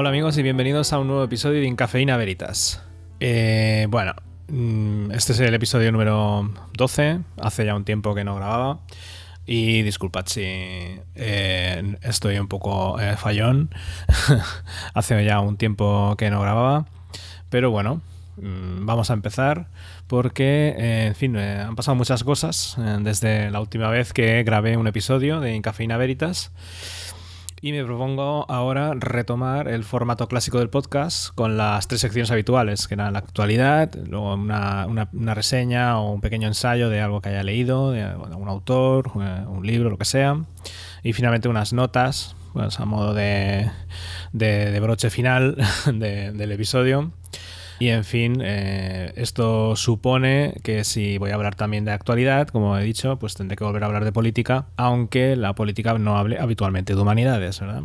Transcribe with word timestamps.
Hola 0.00 0.10
amigos 0.10 0.38
y 0.38 0.44
bienvenidos 0.44 0.92
a 0.92 1.00
un 1.00 1.08
nuevo 1.08 1.24
episodio 1.24 1.60
de 1.60 1.66
Incafeína 1.66 2.16
Veritas. 2.16 2.80
Eh, 3.18 3.88
bueno, 3.90 4.14
mm, 4.46 5.10
este 5.10 5.32
es 5.32 5.40
el 5.40 5.52
episodio 5.52 5.90
número 5.90 6.48
12, 6.74 7.18
hace 7.36 7.66
ya 7.66 7.74
un 7.74 7.84
tiempo 7.84 8.14
que 8.14 8.22
no 8.22 8.36
grababa. 8.36 8.78
Y 9.44 9.82
disculpad 9.82 10.26
si 10.26 10.44
eh, 10.44 11.96
estoy 12.02 12.38
un 12.38 12.46
poco 12.46 13.00
eh, 13.00 13.16
fallón, 13.16 13.74
hace 14.94 15.24
ya 15.24 15.40
un 15.40 15.56
tiempo 15.56 16.14
que 16.16 16.30
no 16.30 16.40
grababa. 16.42 16.86
Pero 17.50 17.72
bueno, 17.72 18.00
mm, 18.36 18.86
vamos 18.86 19.10
a 19.10 19.14
empezar 19.14 19.66
porque, 20.06 20.76
en 21.08 21.16
fin, 21.16 21.36
han 21.36 21.74
pasado 21.74 21.96
muchas 21.96 22.22
cosas 22.22 22.76
desde 23.00 23.50
la 23.50 23.58
última 23.58 23.88
vez 23.88 24.12
que 24.12 24.44
grabé 24.44 24.76
un 24.76 24.86
episodio 24.86 25.40
de 25.40 25.56
Incafeína 25.56 25.96
Veritas. 25.96 26.52
Y 27.60 27.72
me 27.72 27.84
propongo 27.84 28.46
ahora 28.48 28.92
retomar 28.94 29.66
el 29.66 29.82
formato 29.82 30.28
clásico 30.28 30.60
del 30.60 30.70
podcast 30.70 31.34
con 31.34 31.56
las 31.56 31.88
tres 31.88 32.00
secciones 32.00 32.30
habituales, 32.30 32.86
que 32.86 32.94
eran 32.94 33.12
la 33.14 33.18
actualidad, 33.18 33.92
luego 34.06 34.34
una, 34.34 34.86
una, 34.86 35.34
reseña 35.34 35.98
o 35.98 36.12
un 36.12 36.20
pequeño 36.20 36.46
ensayo 36.46 36.88
de 36.88 37.00
algo 37.00 37.20
que 37.20 37.30
haya 37.30 37.42
leído, 37.42 37.90
de 37.90 38.02
algún 38.02 38.48
autor, 38.48 39.10
eh, 39.20 39.44
un 39.48 39.66
libro, 39.66 39.90
lo 39.90 39.98
que 39.98 40.04
sea, 40.04 40.40
y 41.02 41.12
finalmente 41.14 41.48
unas 41.48 41.72
notas, 41.72 42.36
pues 42.52 42.78
a 42.78 42.84
modo 42.84 43.12
de, 43.12 43.68
de, 44.32 44.78
broche 44.78 45.10
final 45.10 45.56
del 45.92 46.52
episodio. 46.52 47.10
Y 47.80 47.88
en 47.88 48.04
fin, 48.04 48.40
eh, 48.42 49.12
esto 49.16 49.76
supone 49.76 50.54
que 50.64 50.84
si 50.84 51.16
voy 51.18 51.30
a 51.30 51.34
hablar 51.34 51.54
también 51.54 51.84
de 51.84 51.92
actualidad, 51.92 52.48
como 52.48 52.76
he 52.76 52.82
dicho, 52.82 53.18
pues 53.18 53.34
tendré 53.34 53.56
que 53.56 53.64
volver 53.64 53.84
a 53.84 53.86
hablar 53.86 54.04
de 54.04 54.12
política, 54.12 54.66
aunque 54.76 55.36
la 55.36 55.54
política 55.54 55.96
no 55.98 56.16
hable 56.16 56.38
habitualmente 56.38 56.94
de 56.94 57.00
humanidades, 57.00 57.60
¿verdad? 57.60 57.84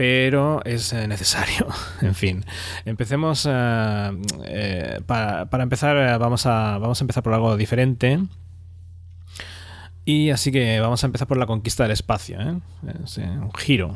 pero 0.00 0.64
es 0.64 0.94
eh, 0.94 1.06
necesario. 1.06 1.66
en 2.00 2.14
fin, 2.14 2.42
empecemos. 2.86 3.46
Eh, 3.46 5.00
para, 5.04 5.50
para, 5.50 5.62
empezar, 5.62 6.18
vamos 6.18 6.46
a, 6.46 6.78
vamos 6.78 6.98
a 6.98 7.04
empezar 7.04 7.22
por 7.22 7.34
algo 7.34 7.54
diferente. 7.58 8.18
Y 10.06 10.30
así 10.30 10.50
que 10.50 10.80
vamos 10.80 11.04
a 11.04 11.06
empezar 11.06 11.28
por 11.28 11.36
la 11.36 11.44
conquista 11.44 11.82
del 11.82 11.92
espacio. 11.92 12.38
un 12.38 13.52
giro. 13.58 13.94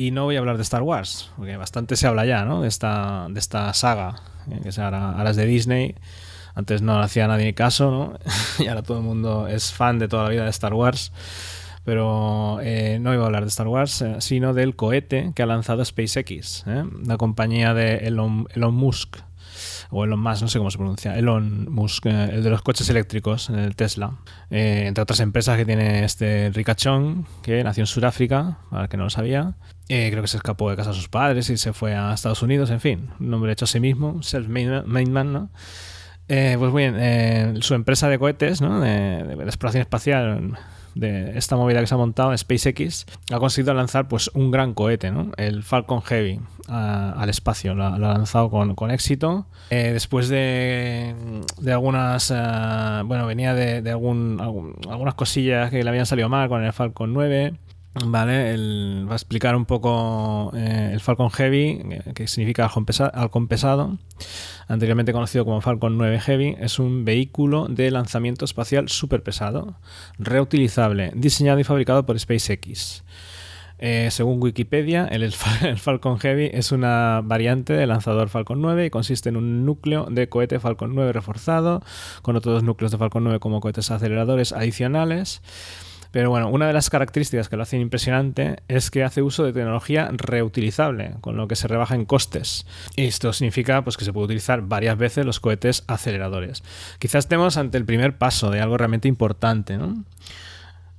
Y 0.00 0.12
no 0.12 0.24
voy 0.24 0.36
a 0.36 0.38
hablar 0.38 0.56
de 0.56 0.62
Star 0.62 0.80
Wars, 0.80 1.30
porque 1.36 1.58
bastante 1.58 1.94
se 1.94 2.06
habla 2.06 2.24
ya, 2.24 2.46
¿no? 2.46 2.62
De 2.62 2.68
esta, 2.68 3.26
de 3.28 3.38
esta 3.38 3.70
saga, 3.74 4.16
eh, 4.50 4.58
que 4.62 4.80
ahora, 4.80 5.10
ahora, 5.10 5.28
es 5.28 5.36
de 5.36 5.44
Disney. 5.44 5.94
Antes 6.54 6.80
no 6.80 6.98
hacía 7.00 7.28
nadie 7.28 7.52
caso, 7.52 7.90
¿no? 7.90 8.18
y 8.64 8.68
ahora 8.68 8.82
todo 8.82 8.96
el 8.96 9.04
mundo 9.04 9.46
es 9.46 9.74
fan 9.74 9.98
de 9.98 10.08
toda 10.08 10.22
la 10.24 10.30
vida 10.30 10.44
de 10.44 10.48
Star 10.48 10.72
Wars. 10.72 11.12
Pero 11.84 12.60
eh, 12.62 12.96
no 12.98 13.12
iba 13.12 13.24
a 13.24 13.26
hablar 13.26 13.42
de 13.42 13.48
Star 13.48 13.68
Wars, 13.68 14.00
eh, 14.00 14.16
sino 14.20 14.54
del 14.54 14.74
cohete 14.74 15.32
que 15.34 15.42
ha 15.42 15.46
lanzado 15.46 15.84
SpaceX, 15.84 16.64
la 16.64 17.18
compañía 17.18 17.74
de 17.74 17.96
Elon, 18.06 18.46
Elon 18.54 18.74
Musk 18.74 19.18
o 19.90 20.04
Elon 20.04 20.20
Musk, 20.20 20.42
no 20.42 20.48
sé 20.48 20.58
cómo 20.58 20.70
se 20.70 20.78
pronuncia, 20.78 21.16
Elon 21.16 21.70
Musk, 21.70 22.06
el 22.06 22.42
de 22.42 22.50
los 22.50 22.62
coches 22.62 22.88
eléctricos, 22.90 23.50
el 23.50 23.76
Tesla, 23.76 24.18
entre 24.50 25.02
otras 25.02 25.20
empresas 25.20 25.56
que 25.56 25.64
tiene 25.64 26.04
este 26.04 26.50
ricachón, 26.50 27.26
que 27.42 27.62
nació 27.64 27.82
en 27.82 27.86
Sudáfrica, 27.86 28.58
para 28.70 28.88
que 28.88 28.96
no 28.96 29.04
lo 29.04 29.10
sabía, 29.10 29.56
eh, 29.88 30.08
creo 30.10 30.22
que 30.22 30.28
se 30.28 30.36
escapó 30.36 30.70
de 30.70 30.76
casa 30.76 30.90
a 30.90 30.94
sus 30.94 31.08
padres 31.08 31.50
y 31.50 31.56
se 31.56 31.72
fue 31.72 31.96
a 31.96 32.14
Estados 32.14 32.42
Unidos, 32.42 32.70
en 32.70 32.80
fin, 32.80 33.10
un 33.18 33.34
hombre 33.34 33.50
hecho 33.50 33.64
a 33.64 33.68
sí 33.68 33.80
mismo, 33.80 34.22
self-made 34.22 35.10
man, 35.10 35.32
¿no? 35.32 35.50
Eh, 36.28 36.54
pues 36.60 36.72
bien, 36.72 36.94
eh, 36.96 37.54
su 37.60 37.74
empresa 37.74 38.08
de 38.08 38.16
cohetes, 38.20 38.60
¿no? 38.60 38.78
De, 38.78 39.34
exploración 39.46 39.80
espacial, 39.80 40.56
de 40.94 41.36
esta 41.38 41.56
movida 41.56 41.80
que 41.80 41.86
se 41.86 41.94
ha 41.94 41.98
montado, 41.98 42.36
SpaceX, 42.36 43.06
ha 43.32 43.38
conseguido 43.38 43.74
lanzar 43.74 44.08
pues 44.08 44.30
un 44.34 44.50
gran 44.50 44.74
cohete, 44.74 45.10
¿no? 45.10 45.32
El 45.36 45.62
Falcon 45.62 46.02
Heavy 46.02 46.40
al 46.68 47.28
espacio. 47.28 47.74
Lo, 47.74 47.84
ha 47.84 47.98
lanzado 47.98 48.50
con, 48.50 48.90
éxito. 48.90 49.46
después 49.70 50.28
de, 50.28 51.14
de 51.58 51.72
algunas, 51.72 52.30
bueno, 53.04 53.26
venía 53.26 53.54
de, 53.54 53.90
algún, 53.90 54.38
algunas 54.88 55.14
cosillas 55.14 55.70
que 55.70 55.82
le 55.82 55.88
habían 55.90 56.06
salido 56.06 56.28
mal 56.28 56.48
con 56.48 56.64
el 56.64 56.72
Falcon 56.72 57.12
9. 57.12 57.54
Vale, 57.92 59.04
va 59.04 59.12
a 59.12 59.16
explicar 59.16 59.56
un 59.56 59.66
poco 59.66 60.52
eh, 60.54 60.90
el 60.92 61.00
Falcon 61.00 61.28
Heavy, 61.28 61.82
eh, 61.90 62.12
que 62.14 62.28
significa 62.28 62.66
halcón 62.66 63.48
pesado, 63.48 63.98
anteriormente 64.68 65.12
conocido 65.12 65.44
como 65.44 65.60
Falcon 65.60 65.98
9 65.98 66.20
Heavy, 66.20 66.56
es 66.60 66.78
un 66.78 67.04
vehículo 67.04 67.66
de 67.68 67.90
lanzamiento 67.90 68.44
espacial 68.44 68.88
súper 68.88 69.24
pesado, 69.24 69.74
reutilizable, 70.20 71.10
diseñado 71.16 71.58
y 71.58 71.64
fabricado 71.64 72.06
por 72.06 72.18
SpaceX. 72.18 73.02
Eh, 73.80 74.08
según 74.12 74.40
Wikipedia, 74.40 75.06
el, 75.06 75.24
el, 75.24 75.32
Falcon 75.78 76.18
Heavy 76.20 76.48
es 76.52 76.70
una 76.70 77.22
variante 77.24 77.72
del 77.72 77.88
lanzador 77.88 78.28
Falcon 78.28 78.62
9 78.62 78.86
y 78.86 78.90
consiste 78.90 79.30
en 79.30 79.36
un 79.36 79.64
núcleo 79.64 80.06
de 80.08 80.28
cohete 80.28 80.60
Falcon 80.60 80.94
9 80.94 81.12
reforzado, 81.12 81.82
con 82.22 82.36
otros 82.36 82.62
núcleos 82.62 82.92
de 82.92 82.98
Falcon 82.98 83.24
9 83.24 83.40
como 83.40 83.60
cohetes 83.60 83.90
aceleradores 83.90 84.52
adicionales. 84.52 85.42
Pero 86.10 86.30
bueno, 86.30 86.48
una 86.48 86.66
de 86.66 86.72
las 86.72 86.90
características 86.90 87.48
que 87.48 87.56
lo 87.56 87.62
hacen 87.62 87.80
impresionante 87.80 88.56
es 88.68 88.90
que 88.90 89.04
hace 89.04 89.22
uso 89.22 89.44
de 89.44 89.52
tecnología 89.52 90.10
reutilizable, 90.12 91.14
con 91.20 91.36
lo 91.36 91.46
que 91.46 91.56
se 91.56 91.68
rebaja 91.68 91.94
en 91.94 92.04
costes. 92.04 92.66
Y 92.96 93.04
esto 93.04 93.32
significa 93.32 93.82
pues, 93.82 93.96
que 93.96 94.04
se 94.04 94.12
puede 94.12 94.26
utilizar 94.26 94.62
varias 94.62 94.98
veces 94.98 95.24
los 95.24 95.40
cohetes 95.40 95.84
aceleradores. 95.86 96.62
Quizás 96.98 97.24
estemos 97.24 97.56
ante 97.56 97.78
el 97.78 97.84
primer 97.84 98.18
paso 98.18 98.50
de 98.50 98.60
algo 98.60 98.76
realmente 98.76 99.08
importante, 99.08 99.76
¿no? 99.76 100.04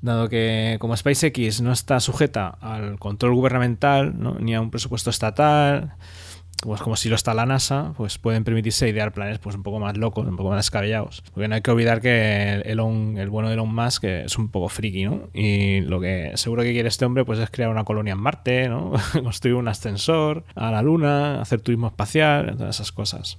dado 0.02 0.30
que 0.30 0.78
como 0.80 0.98
SpaceX 0.98 1.62
no 1.62 1.72
está 1.72 2.00
sujeta 2.00 2.58
al 2.60 2.98
control 2.98 3.36
gubernamental 3.36 4.16
ni 4.40 4.56
a 4.56 4.62
un 4.62 4.72
presupuesto 4.72 5.10
estatal, 5.10 5.94
pues 6.62 6.82
como 6.82 6.96
si 6.96 7.10
lo 7.10 7.16
está 7.16 7.34
la 7.34 7.46
NASA, 7.46 7.94
pues 7.98 8.18
pueden 8.18 8.44
permitirse 8.44 8.88
idear 8.88 9.14
planes 9.14 9.40
pues 9.40 9.56
un 9.56 9.64
poco 9.64 9.80
más 9.80 9.98
locos, 9.98 10.28
un 10.28 10.36
poco 10.36 10.50
más 10.50 10.60
descabellados. 10.60 11.24
Porque 11.34 11.48
no 11.48 11.56
hay 11.56 11.62
que 11.62 11.72
olvidar 11.72 12.02
que 12.02 12.62
Elon, 12.66 13.18
el 13.18 13.30
bueno 13.30 13.50
de 13.50 13.56
Elon 13.56 13.74
Musk 13.74 14.04
es 14.04 14.38
un 14.38 14.50
poco 14.50 14.70
friki, 14.70 15.06
¿no? 15.06 15.30
Y 15.34 15.82
lo 15.82 16.00
que 16.00 16.32
seguro 16.36 16.64
que 16.64 16.72
quiere 16.72 16.88
este 16.88 17.06
hombre 17.06 17.26
pues 17.26 17.40
es 17.40 17.50
crear 17.50 17.70
una 17.70 17.84
colonia 17.84 18.14
en 18.14 18.20
Marte, 18.20 18.70
¿no? 18.70 18.94
Construir 19.24 19.56
un 19.56 19.68
ascensor 19.68 20.44
a 20.56 20.72
la 20.72 20.82
Luna, 20.82 21.42
hacer 21.42 21.62
turismo 21.62 21.88
espacial, 21.88 22.56
todas 22.58 22.76
esas 22.76 22.92
cosas. 22.92 23.38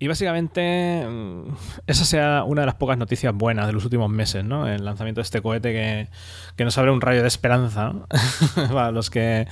Y 0.00 0.06
básicamente 0.06 1.04
mm, 1.08 1.42
esa 1.88 2.04
sea 2.04 2.44
una 2.44 2.62
de 2.62 2.66
las 2.66 2.76
pocas 2.76 2.96
noticias 2.96 3.34
buenas 3.34 3.66
de 3.66 3.72
los 3.72 3.84
últimos 3.84 4.08
meses, 4.08 4.44
¿no? 4.44 4.68
El 4.68 4.84
lanzamiento 4.84 5.20
de 5.20 5.24
este 5.24 5.42
cohete 5.42 5.72
que, 5.72 6.08
que 6.54 6.64
nos 6.64 6.78
abre 6.78 6.92
un 6.92 7.00
rayo 7.00 7.22
de 7.22 7.28
esperanza 7.28 7.94
para 8.54 8.92
los 8.92 9.10
que 9.10 9.48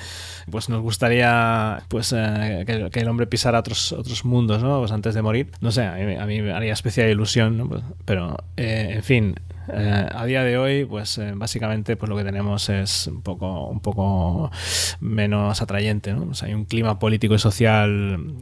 pues 0.50 0.68
nos 0.68 0.82
gustaría 0.82 1.82
pues 1.88 2.14
eh, 2.16 2.64
que, 2.92 3.00
el 3.00 3.08
hombre 3.08 3.26
pisara 3.26 3.58
otros, 3.58 3.92
otros 3.92 4.24
mundos, 4.24 4.62
¿no? 4.62 4.78
Pues 4.78 4.92
antes 4.92 5.14
de 5.14 5.22
morir. 5.22 5.50
No 5.60 5.72
sé, 5.72 5.84
a 5.84 6.26
mí, 6.26 6.40
me 6.42 6.52
haría 6.52 6.72
especial 6.72 7.10
ilusión, 7.10 7.58
¿no? 7.58 7.68
Pues, 7.68 7.82
pero, 8.04 8.36
eh, 8.56 8.92
en 8.94 9.02
fin, 9.02 9.34
eh, 9.72 10.08
a 10.08 10.24
día 10.26 10.44
de 10.44 10.58
hoy, 10.58 10.84
pues 10.84 11.20
básicamente 11.34 11.96
pues 11.96 12.08
lo 12.08 12.16
que 12.16 12.22
tenemos 12.22 12.68
es 12.68 13.08
un 13.08 13.22
poco, 13.22 13.66
un 13.66 13.80
poco 13.80 14.52
menos 15.00 15.60
atrayente. 15.60 16.12
¿no? 16.12 16.30
hay 16.40 16.54
un 16.54 16.66
clima 16.66 17.00
político 17.00 17.34
y 17.34 17.40
social 17.40 18.32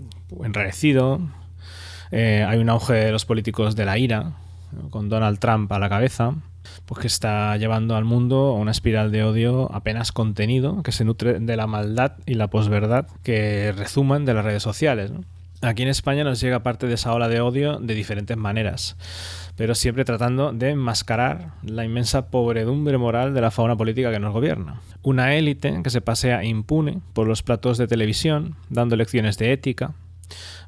enrarecido, 0.42 1.20
eh, 2.16 2.44
hay 2.48 2.60
un 2.60 2.70
auge 2.70 2.92
de 2.92 3.10
los 3.10 3.24
políticos 3.24 3.74
de 3.74 3.84
la 3.84 3.98
ira, 3.98 4.34
con 4.90 5.08
Donald 5.08 5.40
Trump 5.40 5.72
a 5.72 5.80
la 5.80 5.88
cabeza, 5.88 6.36
pues 6.86 7.00
que 7.00 7.06
está 7.08 7.56
llevando 7.56 7.96
al 7.96 8.04
mundo 8.04 8.50
a 8.50 8.54
una 8.54 8.70
espiral 8.70 9.10
de 9.10 9.24
odio 9.24 9.68
apenas 9.74 10.12
contenido, 10.12 10.84
que 10.84 10.92
se 10.92 11.04
nutre 11.04 11.40
de 11.40 11.56
la 11.56 11.66
maldad 11.66 12.12
y 12.24 12.34
la 12.34 12.46
posverdad 12.46 13.08
que 13.24 13.74
rezuman 13.76 14.24
de 14.24 14.34
las 14.34 14.44
redes 14.44 14.62
sociales. 14.62 15.10
Aquí 15.60 15.82
en 15.82 15.88
España 15.88 16.22
nos 16.22 16.40
llega 16.40 16.62
parte 16.62 16.86
de 16.86 16.94
esa 16.94 17.12
ola 17.12 17.28
de 17.28 17.40
odio 17.40 17.78
de 17.80 17.94
diferentes 17.96 18.36
maneras, 18.36 18.96
pero 19.56 19.74
siempre 19.74 20.04
tratando 20.04 20.52
de 20.52 20.70
enmascarar 20.70 21.48
la 21.64 21.84
inmensa 21.84 22.30
pobredumbre 22.30 22.96
moral 22.96 23.34
de 23.34 23.40
la 23.40 23.50
fauna 23.50 23.74
política 23.74 24.12
que 24.12 24.20
nos 24.20 24.32
gobierna. 24.32 24.80
Una 25.02 25.34
élite 25.34 25.80
que 25.82 25.90
se 25.90 26.00
pasea 26.00 26.44
impune 26.44 27.00
por 27.12 27.26
los 27.26 27.42
platos 27.42 27.76
de 27.76 27.88
televisión, 27.88 28.54
dando 28.68 28.94
lecciones 28.94 29.36
de 29.36 29.52
ética, 29.52 29.94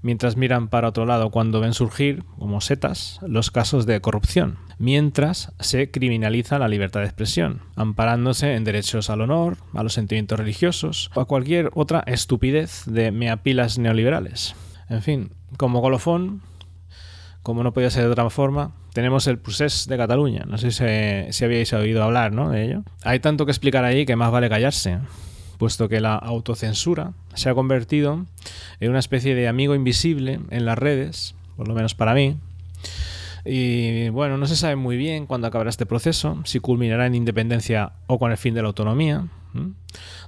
mientras 0.02 0.36
miran 0.36 0.68
para 0.68 0.88
otro 0.88 1.06
lado 1.06 1.30
cuando 1.30 1.60
ven 1.60 1.74
surgir, 1.74 2.24
como 2.38 2.60
setas, 2.60 3.18
los 3.26 3.50
casos 3.50 3.86
de 3.86 4.00
corrupción, 4.00 4.58
mientras 4.78 5.52
se 5.60 5.90
criminaliza 5.90 6.58
la 6.58 6.68
libertad 6.68 7.00
de 7.00 7.06
expresión, 7.06 7.62
amparándose 7.74 8.54
en 8.54 8.64
derechos 8.64 9.10
al 9.10 9.20
honor, 9.20 9.56
a 9.74 9.82
los 9.82 9.94
sentimientos 9.94 10.38
religiosos 10.38 11.10
o 11.14 11.20
a 11.20 11.26
cualquier 11.26 11.70
otra 11.74 12.04
estupidez 12.06 12.84
de 12.86 13.10
meapilas 13.10 13.78
neoliberales. 13.78 14.54
En 14.88 15.02
fin, 15.02 15.30
como 15.56 15.82
colofón, 15.82 16.42
como 17.42 17.62
no 17.62 17.72
podía 17.72 17.90
ser 17.90 18.04
de 18.04 18.10
otra 18.10 18.28
forma, 18.30 18.72
tenemos 18.92 19.26
el 19.26 19.38
procés 19.38 19.86
de 19.88 19.96
Cataluña. 19.96 20.44
No 20.46 20.58
sé 20.58 20.70
si, 20.70 21.32
si 21.32 21.44
habíais 21.44 21.72
oído 21.72 22.02
hablar 22.02 22.32
¿no? 22.32 22.50
de 22.50 22.64
ello. 22.64 22.82
Hay 23.02 23.20
tanto 23.20 23.44
que 23.44 23.52
explicar 23.52 23.84
ahí 23.84 24.06
que 24.06 24.16
más 24.16 24.32
vale 24.32 24.48
callarse 24.48 24.98
puesto 25.58 25.88
que 25.88 26.00
la 26.00 26.14
autocensura 26.14 27.12
se 27.34 27.48
ha 27.48 27.54
convertido 27.54 28.26
en 28.80 28.90
una 28.90 28.98
especie 28.98 29.34
de 29.34 29.48
amigo 29.48 29.74
invisible 29.74 30.40
en 30.50 30.64
las 30.64 30.78
redes, 30.78 31.34
por 31.56 31.68
lo 31.68 31.74
menos 31.74 31.94
para 31.94 32.14
mí, 32.14 32.36
Y 33.48 34.08
bueno, 34.08 34.38
no 34.38 34.46
se 34.48 34.56
sabe 34.56 34.74
muy 34.74 34.96
bien 34.96 35.26
cuándo 35.26 35.46
acabará 35.46 35.70
este 35.70 35.86
proceso, 35.86 36.40
si 36.44 36.58
culminará 36.58 37.06
en 37.06 37.14
independencia 37.14 37.92
o 38.08 38.18
con 38.18 38.32
el 38.32 38.36
fin 38.36 38.54
de 38.54 38.62
la 38.62 38.68
autonomía. 38.68 39.28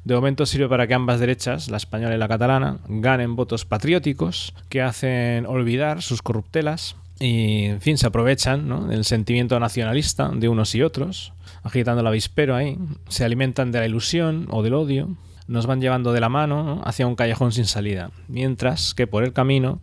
De 0.04 0.14
momento 0.14 0.46
sirve 0.46 0.68
para 0.68 0.86
que 0.86 0.94
ambas 0.94 1.18
derechas, 1.18 1.68
la 1.68 1.76
española 1.76 2.14
y 2.14 2.18
la 2.18 2.28
catalana, 2.28 2.78
ganen 2.88 3.34
votos 3.34 3.64
patrióticos 3.64 4.54
que 4.68 4.82
hacen 4.82 5.46
olvidar 5.46 6.00
sus 6.00 6.22
corruptelas 6.22 6.94
y, 7.20 7.64
en 7.64 7.80
fin, 7.80 7.98
se 7.98 8.06
aprovechan 8.06 8.88
del 8.88 9.04
sentimiento 9.04 9.58
nacionalista 9.58 10.30
de 10.32 10.48
unos 10.48 10.74
y 10.74 10.82
otros, 10.82 11.32
agitando 11.62 12.00
el 12.00 12.06
avispero 12.06 12.54
ahí, 12.54 12.78
se 13.08 13.24
alimentan 13.24 13.72
de 13.72 13.80
la 13.80 13.86
ilusión 13.86 14.46
o 14.50 14.62
del 14.62 14.74
odio, 14.74 15.16
nos 15.48 15.66
van 15.66 15.80
llevando 15.80 16.12
de 16.12 16.20
la 16.20 16.28
mano 16.28 16.82
hacia 16.84 17.06
un 17.06 17.16
callejón 17.16 17.52
sin 17.52 17.64
salida, 17.64 18.10
mientras 18.28 18.94
que 18.94 19.06
por 19.06 19.24
el 19.24 19.32
camino 19.32 19.80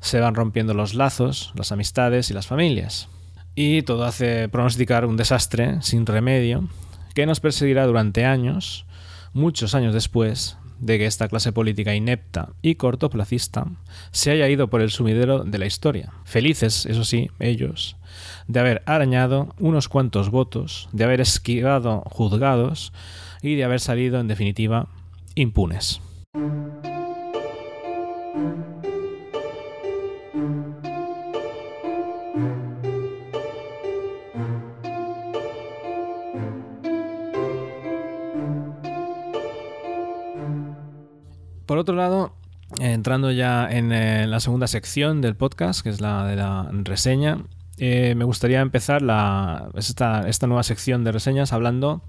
se 0.00 0.20
van 0.20 0.34
rompiendo 0.34 0.74
los 0.74 0.94
lazos, 0.94 1.52
las 1.54 1.70
amistades 1.70 2.30
y 2.30 2.34
las 2.34 2.46
familias. 2.46 3.08
Y 3.54 3.82
todo 3.82 4.04
hace 4.04 4.48
pronosticar 4.48 5.04
un 5.04 5.16
desastre 5.16 5.80
sin 5.82 6.06
remedio 6.06 6.68
que 7.14 7.26
nos 7.26 7.40
perseguirá 7.40 7.86
durante 7.86 8.24
años, 8.24 8.86
muchos 9.34 9.74
años 9.74 9.92
después 9.92 10.56
de 10.82 10.98
que 10.98 11.06
esta 11.06 11.28
clase 11.28 11.52
política 11.52 11.94
inepta 11.94 12.50
y 12.60 12.74
cortoplacista 12.74 13.66
se 14.10 14.32
haya 14.32 14.48
ido 14.48 14.68
por 14.68 14.82
el 14.82 14.90
sumidero 14.90 15.44
de 15.44 15.58
la 15.58 15.66
historia. 15.66 16.12
Felices, 16.24 16.86
eso 16.86 17.04
sí, 17.04 17.30
ellos, 17.38 17.96
de 18.48 18.60
haber 18.60 18.82
arañado 18.84 19.54
unos 19.58 19.88
cuantos 19.88 20.30
votos, 20.30 20.88
de 20.92 21.04
haber 21.04 21.20
esquivado 21.20 22.02
juzgados 22.06 22.92
y 23.42 23.54
de 23.54 23.64
haber 23.64 23.80
salido, 23.80 24.18
en 24.20 24.26
definitiva, 24.26 24.88
impunes. 25.36 26.00
Por 41.72 41.78
otro 41.78 41.96
lado, 41.96 42.34
entrando 42.80 43.30
ya 43.30 43.66
en 43.66 43.92
eh, 43.92 44.26
la 44.26 44.40
segunda 44.40 44.66
sección 44.66 45.22
del 45.22 45.36
podcast, 45.36 45.80
que 45.80 45.88
es 45.88 46.02
la 46.02 46.26
de 46.26 46.36
la 46.36 46.68
reseña, 46.70 47.38
eh, 47.78 48.14
me 48.14 48.26
gustaría 48.26 48.60
empezar 48.60 49.00
la, 49.00 49.70
esta, 49.74 50.28
esta 50.28 50.46
nueva 50.46 50.64
sección 50.64 51.02
de 51.02 51.12
reseñas 51.12 51.54
hablando 51.54 52.02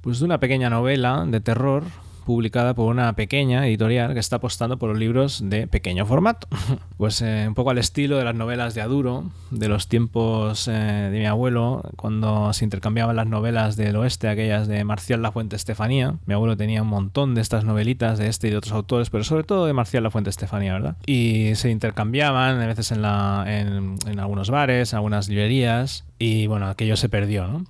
pues, 0.00 0.18
de 0.18 0.24
una 0.24 0.40
pequeña 0.40 0.68
novela 0.68 1.24
de 1.28 1.38
terror 1.38 1.84
publicada 2.28 2.74
por 2.74 2.90
una 2.90 3.10
pequeña 3.14 3.66
editorial 3.66 4.12
que 4.12 4.20
está 4.20 4.36
apostando 4.36 4.78
por 4.78 4.90
los 4.90 4.98
libros 4.98 5.40
de 5.42 5.66
pequeño 5.66 6.04
formato. 6.04 6.46
Pues 6.98 7.22
eh, 7.22 7.44
un 7.46 7.54
poco 7.54 7.70
al 7.70 7.78
estilo 7.78 8.18
de 8.18 8.24
las 8.24 8.34
novelas 8.34 8.74
de 8.74 8.80
Aduro, 8.80 9.30
de 9.52 9.68
los 9.68 9.86
tiempos 9.86 10.66
eh, 10.66 10.72
de 10.72 11.16
mi 11.16 11.26
abuelo, 11.26 11.88
cuando 11.96 12.52
se 12.52 12.64
intercambiaban 12.64 13.14
las 13.14 13.28
novelas 13.28 13.76
del 13.76 13.94
oeste, 13.94 14.28
aquellas 14.28 14.66
de 14.66 14.82
Marcial 14.82 15.22
La 15.22 15.30
Fuente 15.30 15.54
Estefanía. 15.54 16.16
Mi 16.26 16.34
abuelo 16.34 16.56
tenía 16.56 16.82
un 16.82 16.88
montón 16.88 17.36
de 17.36 17.40
estas 17.40 17.64
novelitas 17.64 18.18
de 18.18 18.26
este 18.26 18.48
y 18.48 18.50
de 18.50 18.56
otros 18.56 18.74
autores, 18.74 19.10
pero 19.10 19.22
sobre 19.22 19.44
todo 19.44 19.64
de 19.66 19.74
Marcial 19.74 20.02
La 20.02 20.10
Fuente 20.10 20.28
Estefanía, 20.28 20.72
¿verdad? 20.72 20.96
Y 21.06 21.54
se 21.54 21.70
intercambiaban 21.70 22.60
a 22.60 22.66
veces 22.66 22.90
en, 22.90 23.04
en 23.04 24.18
algunos 24.18 24.50
bares, 24.50 24.92
en 24.92 24.96
algunas 24.96 25.28
librerías, 25.28 26.04
y 26.18 26.48
bueno, 26.48 26.66
aquello 26.66 26.96
se 26.96 27.08
perdió, 27.08 27.46
¿no? 27.46 27.64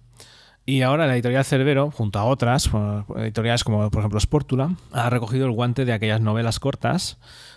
Y 0.68 0.82
ahora 0.82 1.06
la 1.06 1.14
editorial 1.14 1.46
Cerbero, 1.46 1.90
junto 1.90 2.18
a 2.18 2.24
otras 2.24 2.68
editoriales 3.16 3.64
como 3.64 3.90
por 3.90 4.00
ejemplo 4.00 4.20
Sportula, 4.20 4.76
ha 4.92 5.08
recogido 5.08 5.46
el 5.46 5.52
guante 5.52 5.86
de 5.86 5.94
aquellas 5.94 6.20
novelas 6.20 6.60
cortas 6.60 7.16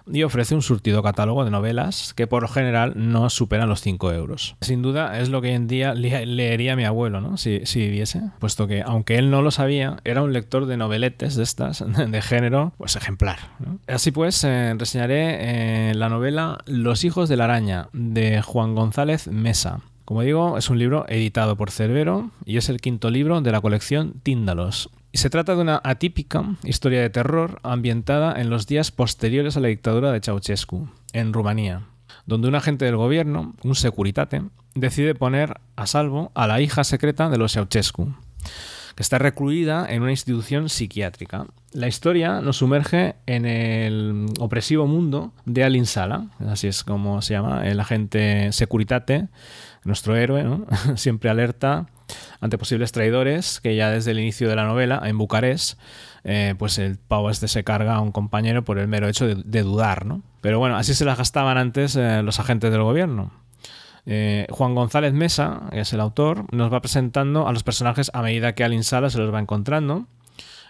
y 0.10 0.24
ofrece 0.24 0.56
un 0.56 0.62
surtido 0.62 1.04
catálogo 1.04 1.44
de 1.44 1.52
novelas 1.52 2.14
que 2.14 2.26
por 2.26 2.44
lo 2.44 2.48
general 2.48 2.94
no 2.96 3.30
superan 3.30 3.68
los 3.68 3.82
5 3.82 4.14
euros. 4.14 4.56
Sin 4.62 4.82
duda 4.82 5.20
es 5.20 5.28
lo 5.28 5.42
que 5.42 5.50
hoy 5.50 5.56
en 5.56 5.68
día 5.68 5.94
leería 5.94 6.78
mi 6.78 6.86
abuelo, 6.86 7.20
¿no? 7.20 7.36
Si, 7.36 7.60
viviese, 7.76 8.22
puesto 8.40 8.66
que 8.66 8.82
aunque 8.82 9.18
él 9.18 9.30
no 9.30 9.42
lo 9.42 9.52
sabía, 9.52 9.98
era 10.06 10.22
un 10.22 10.32
lector 10.32 10.66
de 10.66 10.78
noveletes 10.78 11.36
de 11.36 11.44
estas, 11.44 11.84
de 12.08 12.22
género, 12.22 12.72
pues 12.78 12.96
ejemplar. 12.96 13.40
Así 13.88 14.12
pues, 14.12 14.42
eh, 14.46 14.74
reseñaré 14.78 15.90
eh, 15.90 15.96
la 15.96 16.08
novela 16.08 16.60
Los 16.66 17.04
hijos 17.04 17.28
de 17.28 17.36
la 17.36 17.44
araña 17.44 17.90
de 17.92 18.42
Juan 18.42 18.74
González 18.74 19.28
Mesa 19.28 19.82
como 20.06 20.22
digo, 20.22 20.58
es 20.58 20.70
un 20.70 20.80
libro 20.80 21.06
editado 21.08 21.56
por 21.56 21.72
Cerbero 21.72 22.32
y 22.46 22.58
es 22.58 22.70
el 22.70 22.82
quinto 22.82 23.10
libro 23.10 23.42
de 23.42 23.52
la 23.52 23.62
colección 23.62 24.16
Tíndalos. 24.24 24.90
Y 25.12 25.18
se 25.18 25.30
trata 25.30 25.56
de 25.56 25.62
una 25.62 25.82
atípica 25.84 26.44
historia 26.64 27.02
de 27.02 27.10
terror 27.10 27.60
ambientada 27.64 28.40
en 28.40 28.50
los 28.50 28.68
días 28.68 28.92
posteriores 28.92 29.58
a 29.58 29.60
la 29.60 29.68
dictadura 29.68 30.12
de 30.12 30.22
Ceausescu, 30.22 30.90
en 31.14 31.34
Rumanía, 31.34 31.84
donde 32.26 32.48
un 32.48 32.56
agente 32.56 32.86
del 32.86 32.96
gobierno, 32.96 33.54
un 33.64 33.76
securitate, 33.76 34.44
decide 34.74 35.16
poner 35.16 35.60
a 35.76 35.86
salvo 35.86 36.32
a 36.34 36.48
la 36.48 36.62
hija 36.62 36.84
secreta 36.84 37.30
de 37.30 37.38
los 37.38 37.54
Ceausescu, 37.54 38.14
está 39.02 39.18
recluida 39.18 39.86
en 39.90 40.02
una 40.02 40.12
institución 40.12 40.70
psiquiátrica. 40.70 41.48
La 41.74 41.88
historia 41.88 42.42
nos 42.42 42.58
sumerge 42.58 43.16
en 43.26 43.46
el 43.46 44.28
opresivo 44.40 44.88
mundo 44.88 45.34
de 45.46 45.64
Alin 45.64 45.86
Sala, 45.86 46.28
así 46.48 46.68
es 46.68 46.84
como 46.84 47.22
se 47.22 47.34
llama, 47.34 47.68
el 47.68 47.80
agente 47.80 48.52
securitate 48.52 49.28
nuestro 49.84 50.16
héroe, 50.16 50.46
siempre 50.96 51.30
alerta 51.30 51.88
ante 52.40 52.58
posibles 52.58 52.92
traidores, 52.92 53.60
que 53.62 53.76
ya 53.76 53.90
desde 53.90 54.12
el 54.12 54.20
inicio 54.20 54.50
de 54.50 54.56
la 54.56 54.66
novela, 54.66 55.02
en 55.06 55.18
Bucarest, 55.18 55.80
eh, 56.24 56.56
pues 56.58 56.78
el 56.78 56.98
pavo 56.98 57.30
este 57.30 57.48
se 57.48 57.64
carga 57.64 57.96
a 57.96 58.02
un 58.02 58.12
compañero 58.12 58.64
por 58.64 58.78
el 58.80 58.88
mero 58.88 59.08
hecho 59.08 59.28
de, 59.28 59.64
dudar, 59.64 60.06
¿no? 60.06 60.22
Pero 60.42 60.60
bueno, 60.60 60.76
así 60.76 60.94
se 60.94 61.06
las 61.06 61.18
gastaban 61.18 61.58
antes 61.58 61.96
eh, 61.96 62.22
los 62.24 62.40
agentes 62.40 62.72
del 62.72 62.84
gobierno. 62.84 63.32
Eh, 64.06 64.48
Juan 64.50 64.76
González 64.76 65.14
Mesa, 65.14 65.62
que 65.72 65.82
es 65.82 65.94
el 65.94 66.00
autor, 66.00 66.46
nos 66.52 66.74
va 66.74 66.82
presentando 66.82 67.48
a 67.48 67.54
los 67.54 67.64
personajes 67.64 68.12
a 68.14 68.22
medida 68.22 68.54
que 68.54 68.64
Alin 68.64 68.84
Sala 68.84 69.10
se 69.10 69.20
los 69.20 69.34
va 69.34 69.40
encontrando 69.40 70.08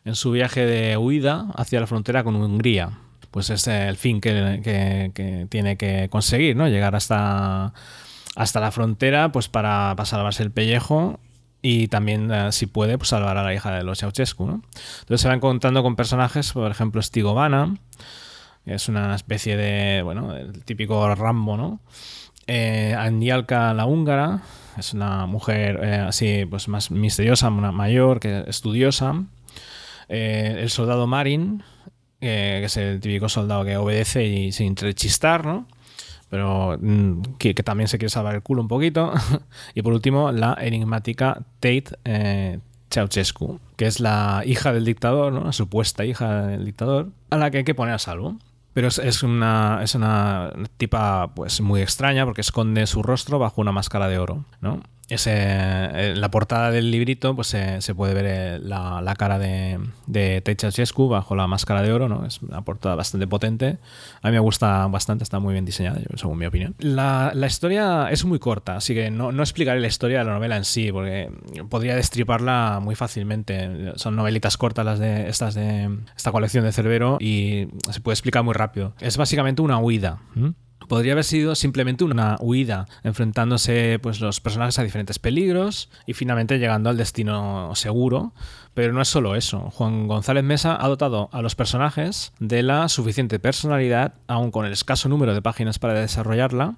en 0.03 0.15
su 0.15 0.31
viaje 0.31 0.65
de 0.65 0.97
huida 0.97 1.47
hacia 1.55 1.79
la 1.79 1.87
frontera 1.87 2.23
con 2.23 2.35
Hungría. 2.35 2.91
Pues 3.29 3.49
es 3.49 3.67
el 3.67 3.95
fin 3.95 4.19
que, 4.19 5.47
tiene 5.49 5.77
que 5.77 6.09
conseguir, 6.09 6.55
¿no? 6.55 6.67
Llegar 6.67 6.95
hasta 6.95 7.73
hasta 8.35 8.59
la 8.59 8.71
frontera 8.71 9.31
pues 9.31 9.47
para, 9.47 9.95
salvarse 10.05 10.43
el 10.43 10.51
pellejo 10.51 11.19
y 11.61 11.87
también, 11.89 12.31
eh, 12.31 12.51
si 12.51 12.65
puede, 12.65 12.97
pues 12.97 13.09
salvar 13.09 13.37
a 13.37 13.43
la 13.43 13.53
hija 13.53 13.71
de 13.71 13.83
los 13.83 13.99
Ceausescu. 13.99 14.45
¿no? 14.47 14.63
Entonces 15.01 15.21
se 15.21 15.27
va 15.27 15.35
encontrando 15.35 15.83
con 15.83 15.95
personajes, 15.95 16.53
por 16.53 16.71
ejemplo, 16.71 17.01
Stigovana, 17.01 17.75
que 18.65 18.75
es 18.75 18.89
una 18.89 19.13
especie 19.15 19.57
de, 19.57 20.01
bueno, 20.01 20.35
el 20.35 20.63
típico 20.63 21.13
Rambo, 21.13 21.57
¿no? 21.57 21.81
Eh, 22.53 22.93
Andialka 22.97 23.73
la 23.73 23.85
húngara, 23.85 24.41
es 24.77 24.93
una 24.93 25.25
mujer 25.25 25.79
eh, 25.81 25.95
así, 25.95 26.45
pues 26.49 26.67
más 26.67 26.91
misteriosa, 26.91 27.49
mayor, 27.49 28.19
que 28.19 28.43
estudiosa. 28.45 29.23
Eh, 30.09 30.57
el 30.59 30.69
soldado 30.69 31.07
Marin, 31.07 31.63
que 32.19 32.65
es 32.65 32.75
el 32.75 32.99
típico 32.99 33.29
soldado 33.29 33.63
que 33.63 33.77
obedece 33.77 34.25
y 34.25 34.51
sin 34.51 34.67
entrechistar, 34.67 35.45
¿no? 35.45 35.65
pero 36.29 36.77
mm, 36.77 37.21
que, 37.37 37.53
también 37.53 37.87
se 37.87 37.97
quiere 37.97 38.09
salvar 38.09 38.35
el 38.35 38.41
culo 38.41 38.61
un 38.61 38.67
poquito. 38.67 39.13
y 39.73 39.81
por 39.81 39.93
último, 39.93 40.33
la 40.33 40.57
enigmática 40.59 41.43
Tate 41.61 41.85
eh, 42.03 42.59
Ceausescu, 42.89 43.61
que 43.77 43.85
es 43.85 44.01
la 44.01 44.43
hija 44.45 44.73
del 44.73 44.83
dictador, 44.83 45.31
¿no? 45.31 45.45
la 45.45 45.53
supuesta 45.53 46.03
hija 46.03 46.47
del 46.47 46.65
dictador, 46.65 47.11
a 47.29 47.37
la 47.37 47.49
que 47.49 47.59
hay 47.59 47.63
que 47.63 47.75
poner 47.75 47.93
a 47.95 47.99
salvo. 47.99 48.35
Pero 48.73 48.87
es, 48.87 49.23
una, 49.23 49.79
es 49.83 49.95
una 49.95 50.53
tipa 50.77 51.33
pues 51.35 51.59
muy 51.61 51.81
extraña 51.81 52.25
porque 52.25 52.41
esconde 52.41 52.87
su 52.87 53.03
rostro 53.03 53.37
bajo 53.37 53.59
una 53.59 53.71
máscara 53.71 54.07
de 54.07 54.17
oro, 54.17 54.45
¿no? 54.61 54.81
Ese, 55.11 55.33
en 55.33 56.21
la 56.21 56.31
portada 56.31 56.71
del 56.71 56.89
librito 56.89 57.35
pues 57.35 57.47
se, 57.47 57.95
puede 57.95 58.13
ver 58.13 58.25
eh, 58.27 58.59
la, 58.59 59.13
cara 59.17 59.37
de, 59.37 59.79
de 60.07 60.41
bajo 61.09 61.35
la 61.35 61.47
máscara 61.47 61.81
de 61.81 61.91
oro, 61.91 62.07
¿no? 62.07 62.25
Es 62.25 62.41
una 62.41 62.61
portada 62.61 62.95
bastante 62.95 63.27
potente. 63.27 63.77
A 64.21 64.29
mí 64.29 64.33
me 64.33 64.39
gusta 64.39 64.87
bastante, 64.87 65.23
está 65.23 65.39
muy 65.39 65.53
bien 65.53 65.65
diseñada, 65.65 65.99
según 66.15 66.37
mi 66.37 66.45
opinión. 66.45 66.75
La, 66.79 67.33
historia 67.45 68.09
es 68.09 68.23
muy 68.23 68.39
corta, 68.39 68.77
así 68.77 68.93
que 68.93 69.11
no, 69.11 69.31
no, 69.31 69.43
explicaré 69.43 69.81
la 69.81 69.87
historia 69.87 70.19
de 70.19 70.25
la 70.25 70.33
novela 70.33 70.55
en 70.55 70.63
sí, 70.63 70.91
porque 70.91 71.29
podría 71.69 71.95
destriparla 71.95 72.79
muy 72.81 72.95
fácilmente. 72.95 73.93
Son 73.95 74.15
novelitas 74.15 74.57
cortas 74.57 74.85
las 74.85 74.99
de 74.99 75.27
estas 75.27 75.55
de 75.55 75.89
esta 76.15 76.31
colección 76.31 76.63
de 76.63 76.71
Cerbero 76.71 77.17
y 77.19 77.67
se 77.89 77.99
puede 77.99 78.13
explicar 78.13 78.43
muy 78.43 78.53
rápido. 78.53 78.93
Es 79.01 79.17
básicamente 79.17 79.61
una 79.61 79.77
huida 79.79 80.19
podría 80.91 81.13
haber 81.13 81.23
sido 81.23 81.55
simplemente 81.55 82.03
una 82.03 82.35
huida, 82.41 82.85
enfrentándose 83.03 83.97
pues, 84.01 84.19
los 84.19 84.41
personajes 84.41 84.77
a 84.77 84.83
diferentes 84.83 85.19
peligros 85.19 85.89
y 86.05 86.11
finalmente 86.11 86.59
llegando 86.59 86.89
al 86.89 86.97
destino 86.97 87.73
seguro. 87.75 88.33
Pero 88.73 88.91
no 88.91 89.01
es 89.01 89.07
solo 89.07 89.37
eso. 89.37 89.69
Juan 89.71 90.09
González 90.09 90.43
Mesa 90.43 90.77
ha 90.77 90.89
dotado 90.89 91.29
a 91.31 91.41
los 91.41 91.55
personajes 91.55 92.33
de 92.39 92.61
la 92.61 92.89
suficiente 92.89 93.39
personalidad, 93.39 94.15
aun 94.27 94.51
con 94.51 94.65
el 94.65 94.73
escaso 94.73 95.07
número 95.07 95.33
de 95.33 95.41
páginas 95.41 95.79
para 95.79 95.93
desarrollarla, 95.93 96.75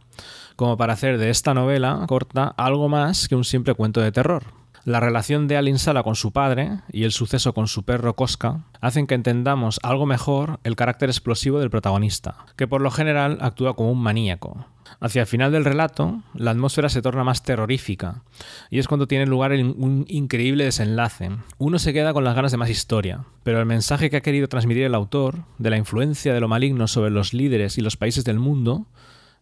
como 0.58 0.78
para 0.78 0.94
hacer 0.94 1.18
de 1.18 1.32
esta 1.32 1.56
novela 1.56 2.06
corta 2.08 2.54
algo 2.56 2.90
más 2.90 3.28
que 3.28 3.36
un 3.36 3.44
simple 3.44 3.74
cuento 3.74 4.00
de 4.00 4.12
terror. 4.12 4.63
La 4.86 5.00
relación 5.00 5.48
de 5.48 5.56
Alin 5.56 5.80
Sala 5.80 6.04
con 6.04 6.18
su 6.18 6.34
padre 6.34 6.80
y 6.92 7.06
el 7.06 7.14
suceso 7.14 7.54
con 7.54 7.70
su 7.70 7.84
perro 7.84 8.18
Cosca 8.18 8.66
hacen 8.82 9.08
que 9.08 9.16
entendamos 9.16 9.80
algo 9.82 10.06
mejor 10.06 10.60
el 10.66 10.76
carácter 10.76 11.10
explosivo 11.10 11.62
del 11.62 11.70
protagonista, 11.70 12.36
que 12.58 12.68
por 12.68 12.82
lo 12.82 12.92
general 12.92 13.38
actúa 13.40 13.78
como 13.78 13.92
un 13.94 14.02
maníaco. 14.02 14.66
Hacia 15.00 15.22
el 15.22 15.28
final 15.28 15.54
del 15.54 15.64
relato, 15.64 16.22
la 16.34 16.52
atmósfera 16.52 16.90
se 16.90 17.02
torna 17.02 17.24
más 17.24 17.44
terrorífica, 17.44 18.24
y 18.70 18.80
es 18.80 18.90
cuando 18.90 19.08
tiene 19.08 19.26
lugar 19.26 19.54
un 19.54 20.04
increíble 20.10 20.66
desenlace. 20.66 21.32
Uno 21.58 21.80
se 21.80 21.94
queda 21.94 22.12
con 22.12 22.26
las 22.26 22.36
ganas 22.36 22.52
de 22.52 22.58
más 22.58 22.70
historia, 22.70 23.24
pero 23.44 23.62
el 23.62 23.66
mensaje 23.66 24.10
que 24.10 24.18
ha 24.18 24.22
querido 24.22 24.50
transmitir 24.50 24.84
el 24.84 24.96
autor, 24.96 25.46
de 25.60 25.70
la 25.70 25.78
influencia 25.78 26.34
de 26.34 26.42
lo 26.42 26.50
maligno 26.50 26.90
sobre 26.90 27.10
los 27.10 27.34
líderes 27.34 27.78
y 27.78 27.82
los 27.82 27.96
países 27.96 28.26
del 28.26 28.40
mundo, 28.40 28.86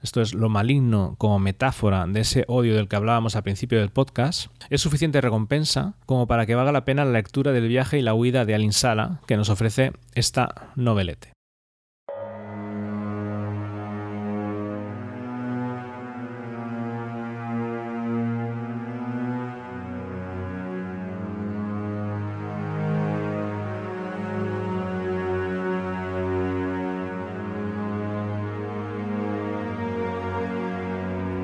esto 0.02 0.22
es 0.22 0.34
lo 0.34 0.50
maligno 0.50 1.16
como 1.18 1.40
metáfora 1.40 2.06
de 2.08 2.22
ese 2.22 2.46
odio 2.48 2.76
del 2.76 2.88
que 2.88 2.96
hablábamos 2.96 3.36
al 3.36 3.44
principio 3.44 3.80
del 3.80 3.90
podcast, 3.90 4.52
es 4.70 4.82
suficiente 4.82 5.22
recompensa 5.22 5.94
como 6.06 6.28
para 6.28 6.46
que 6.46 6.56
valga 6.56 6.72
la 6.72 6.86
pena 6.86 7.06
la 7.06 7.12
lectura 7.12 7.52
del 7.52 7.68
viaje 7.68 8.00
y 8.00 8.02
la 8.02 8.14
huida 8.14 8.46
de 8.46 8.56
Alinsala 8.56 9.22
que 9.28 9.38
nos 9.38 9.50
ofrece 9.50 9.94
esta 10.14 10.72
novelete. 10.76 11.34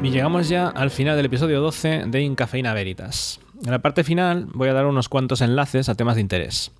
Y 0.08 0.10
llegamos 0.10 0.48
ya 0.48 0.70
al 0.70 0.90
final 0.90 1.18
del 1.18 1.26
episodio 1.26 1.60
12 1.60 2.06
de 2.08 2.22
Incafeína 2.22 2.74
Veritas. 2.74 3.42
En 3.66 3.72
la 3.72 3.80
parte 3.80 4.06
final 4.06 4.48
voy 4.54 4.70
a 4.70 4.74
dar 4.74 4.86
unos 4.86 5.10
cuantos 5.10 5.42
enlaces 5.42 5.90
a 5.90 5.96
temas 5.96 6.16
de 6.16 6.22
interés. 6.22 6.72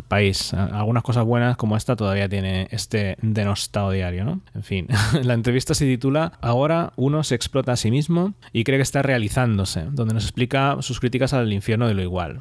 país. 0.08 0.54
Algunas 0.54 1.02
cosas 1.02 1.24
buenas 1.24 1.56
como 1.56 1.76
esta 1.76 1.96
todavía 1.96 2.28
tiene 2.28 2.68
este 2.70 3.16
denostado 3.22 3.90
diario, 3.90 4.24
¿no? 4.24 4.40
En 4.54 4.62
fin, 4.62 4.86
la 5.22 5.34
entrevista 5.34 5.74
se 5.74 5.86
titula 5.86 6.32
Ahora 6.40 6.92
uno 6.96 7.24
se 7.24 7.34
explota 7.34 7.72
a 7.72 7.76
sí 7.76 7.90
mismo 7.90 8.34
y 8.52 8.64
cree 8.64 8.78
que 8.78 8.82
está 8.82 9.02
realizándose, 9.02 9.84
donde 9.90 10.14
nos 10.14 10.24
explica 10.24 10.76
sus 10.80 11.00
críticas 11.00 11.32
al 11.32 11.52
infierno 11.52 11.88
de 11.88 11.94
lo 11.94 12.02
igual. 12.02 12.40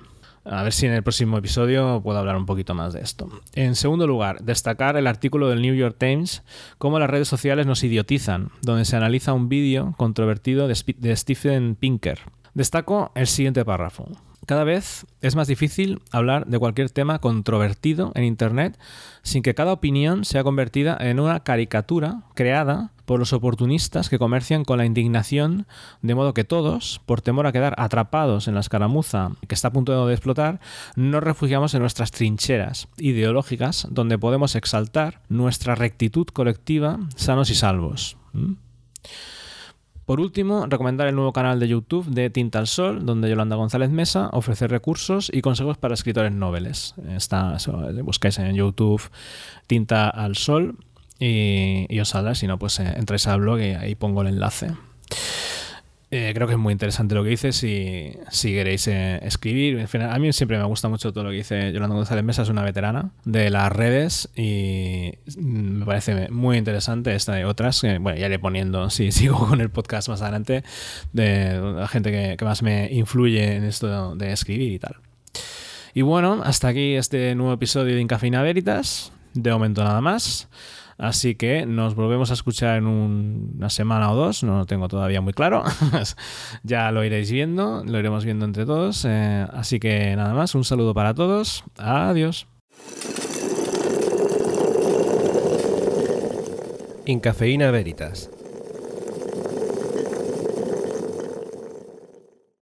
A 0.50 0.63
ver 0.63 0.72
si 0.72 0.86
en 0.86 0.94
el 0.94 1.04
próximo 1.04 1.38
episodio 1.38 2.01
puedo 2.01 2.20
hablar 2.20 2.38
un 2.38 2.46
poquito 2.46 2.74
más 2.74 2.94
de 2.94 3.01
esto. 3.01 3.27
En 3.54 3.75
segundo 3.75 4.08
lugar, 4.08 4.42
destacar 4.44 4.96
el 4.96 5.06
artículo 5.06 5.50
del 5.50 5.62
New 5.62 5.75
York 5.75 5.98
Times, 6.00 6.44
Cómo 6.77 7.00
las 7.00 7.10
redes 7.10 7.27
sociales 7.27 7.66
nos 7.66 7.84
idiotizan, 7.84 8.51
donde 8.62 8.86
se 8.86 8.96
analiza 8.96 9.34
un 9.34 9.50
vídeo 9.50 9.94
controvertido 9.98 10.70
de 10.70 11.16
Stephen 11.16 11.75
Pinker. 11.75 12.20
Destaco 12.54 13.12
el 13.16 13.27
siguiente 13.27 13.66
párrafo. 13.66 14.08
Cada 14.48 14.63
vez 14.63 15.06
es 15.22 15.36
más 15.36 15.50
difícil 15.50 16.01
hablar 16.10 16.48
de 16.48 16.58
cualquier 16.58 16.89
tema 16.89 17.20
controvertido 17.20 18.13
en 18.16 18.24
Internet 18.24 18.80
sin 19.22 19.44
que 19.44 19.54
cada 19.54 19.74
opinión 19.74 20.24
sea 20.24 20.46
convertida 20.46 20.96
en 21.01 21.20
una 21.20 21.42
caricatura 21.42 22.22
creada 22.34 22.94
por 23.04 23.20
los 23.20 23.34
oportunistas 23.34 24.08
que 24.08 24.18
comercian 24.18 24.63
con 24.63 24.77
la 24.77 24.86
indignación, 24.86 25.68
de 26.01 26.16
modo 26.16 26.34
que 26.34 26.46
todos, 26.46 27.01
por 27.06 27.20
temor 27.20 27.46
a 27.46 27.51
quedar 27.51 27.75
atrapados 27.77 28.48
en 28.48 28.54
la 28.54 28.62
escaramuza 28.62 29.32
que 29.50 29.54
está 29.54 29.68
a 29.68 29.74
punto 29.74 30.08
de 30.08 30.13
explotar, 30.13 30.62
nos 30.96 31.22
refugiamos 31.22 31.74
en 31.74 31.82
nuestras 31.82 32.12
trincheras 32.12 32.88
ideológicas 32.98 33.86
donde 33.92 34.18
podemos 34.18 34.56
exaltar 34.56 35.24
nuestra 35.27 35.75
rectitud 35.75 36.25
colectiva 36.27 37.00
sanos 37.18 37.50
y 37.50 37.56
salvos. 37.56 38.16
Por 40.08 40.22
último, 40.22 40.66
recomendar 40.68 41.10
el 41.10 41.16
nuevo 41.16 41.34
canal 41.34 41.60
de 41.60 41.68
YouTube 41.68 42.06
de 42.06 42.30
Tinta 42.30 42.60
al 42.60 42.68
Sol, 42.68 43.06
donde 43.06 43.30
Yolanda 43.30 43.58
González 43.58 43.90
Mesa 43.90 44.30
ofrece 44.32 44.66
recursos 44.70 45.30
y 45.34 45.42
consejos 45.42 45.78
para 45.78 45.96
escritores 45.96 46.32
noveles. 46.32 46.96
Está, 47.10 47.58
buscáis 48.04 48.40
en 48.40 48.56
YouTube 48.56 49.02
Tinta 49.68 50.08
al 50.08 50.38
Sol 50.38 50.78
y, 51.20 52.00
os 52.00 52.08
saldrá, 52.08 52.36
si 52.36 52.48
no, 52.48 52.58
pues 52.58 52.80
eh, 52.80 52.94
entréis 52.96 53.28
al 53.28 53.42
blog 53.42 53.60
y 53.60 53.74
ahí 53.74 53.96
pongo 53.96 54.22
el 54.22 54.30
enlace. 54.30 54.72
Eh, 56.10 56.32
creo 56.34 56.48
que 56.48 56.54
es 56.54 56.60
muy 56.60 56.72
interesante 56.72 57.16
lo 57.16 57.24
que 57.24 57.32
dice 57.32 57.52
si, 57.52 58.14
si 58.30 58.54
queréis 58.54 58.88
eh, 58.88 59.20
escribir. 59.24 59.86
A 60.02 60.20
mí 60.20 60.32
siempre 60.32 60.58
me 60.58 60.64
gusta 60.64 60.88
mucho 60.88 61.12
todo 61.12 61.26
lo 61.26 61.32
que 61.32 61.38
dice 61.38 61.74
Yolanda 61.74 61.96
González 61.96 62.24
Mesa, 62.24 62.44
es 62.44 62.50
una 62.50 62.64
veterana 62.64 63.12
de 63.26 63.50
las 63.50 63.70
redes 63.72 64.30
y 64.36 65.12
me 65.38 65.86
parece 65.86 66.30
muy 66.30 66.58
interesante 66.58 67.14
esta 67.14 67.38
y 67.40 67.44
otras. 67.44 67.82
bueno, 67.82 68.18
ya 68.18 68.28
iré 68.28 68.40
poniendo, 68.40 68.90
si 68.90 69.12
sigo 69.12 69.48
con 69.48 69.60
el 69.60 69.70
podcast 69.70 70.08
más 70.08 70.22
adelante, 70.22 70.64
de 71.12 71.60
la 71.60 71.88
gente 71.90 72.12
que, 72.12 72.38
que 72.38 72.46
más 72.46 72.64
me 72.64 72.90
influye 72.92 73.56
en 73.56 73.66
esto 73.66 74.16
de 74.16 74.32
escribir 74.32 74.72
y 74.72 74.80
tal. 74.80 74.96
Y 75.94 76.04
bueno, 76.04 76.42
hasta 76.46 76.70
aquí 76.70 76.94
este 76.94 77.36
nuevo 77.36 77.54
episodio 77.54 77.96
de 77.96 78.02
Incafina 78.02 78.42
Veritas. 78.44 79.12
De 79.38 79.51
momento 79.51 79.84
nada 79.84 80.01
más. 80.01 80.50
Así 80.98 81.36
que 81.36 81.67
nos 81.67 81.94
volvemos 81.94 82.32
a 82.32 82.34
escuchar 82.34 82.77
en 82.77 82.88
una 82.88 83.70
semana 83.70 84.12
o 84.12 84.15
dos, 84.15 84.44
no 84.44 84.58
lo 84.58 84.65
tengo 84.65 84.88
todavía 84.88 85.22
muy 85.22 85.34
claro. 85.34 85.63
ya 86.63 86.91
lo 86.91 87.03
iréis 87.03 87.32
viendo, 87.32 87.84
lo 87.86 88.00
iremos 88.00 88.25
viendo 88.25 88.46
entre 88.46 88.65
todos. 88.65 89.06
Eh, 89.08 89.46
así 89.53 89.79
que 89.79 90.15
nada 90.15 90.34
más, 90.34 90.56
un 90.56 90.63
saludo 90.63 90.96
para 90.96 91.13
todos. 91.13 91.63
Adiós. 91.77 92.48
Cafeína 97.22 97.72
Veritas 97.72 98.29